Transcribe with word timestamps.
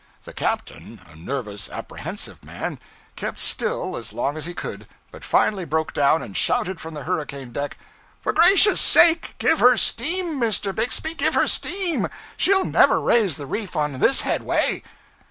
The 0.23 0.33
captain, 0.33 0.99
a 1.13 1.15
nervous, 1.15 1.69
apprehensive 1.69 2.43
man, 2.43 2.79
kept 3.15 3.39
still 3.39 3.95
as 3.95 4.11
long 4.13 4.35
as 4.35 4.47
he 4.47 4.55
could, 4.55 4.87
but 5.11 5.23
finally 5.23 5.63
broke 5.63 5.93
down 5.93 6.23
and 6.23 6.35
shouted 6.35 6.81
from 6.81 6.95
the 6.95 7.03
hurricane 7.03 7.51
deck 7.51 7.77
'For 8.19 8.33
gracious' 8.33 8.81
sake, 8.81 9.35
give 9.37 9.59
her 9.59 9.77
steam, 9.77 10.41
Mr. 10.41 10.73
Bixby! 10.73 11.13
give 11.13 11.35
her 11.35 11.45
steam! 11.45 12.07
She'll 12.35 12.65
never 12.65 12.99
raise 12.99 13.35
the 13.37 13.45
reef 13.45 13.75
on 13.75 13.99
this 13.99 14.21
headway!' 14.21 14.81